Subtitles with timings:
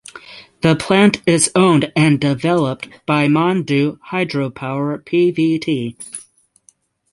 [0.61, 5.95] The plant is owned and developed by Mandu Hydropower Pvt.